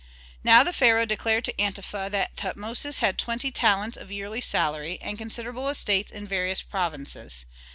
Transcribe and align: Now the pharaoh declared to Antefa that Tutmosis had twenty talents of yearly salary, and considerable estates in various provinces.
Now 0.43 0.63
the 0.63 0.73
pharaoh 0.73 1.05
declared 1.05 1.45
to 1.45 1.53
Antefa 1.61 2.09
that 2.09 2.35
Tutmosis 2.35 3.01
had 3.01 3.19
twenty 3.19 3.51
talents 3.51 3.95
of 3.97 4.11
yearly 4.11 4.41
salary, 4.41 4.97
and 4.99 5.15
considerable 5.15 5.69
estates 5.69 6.11
in 6.11 6.27
various 6.27 6.63
provinces. 6.63 7.45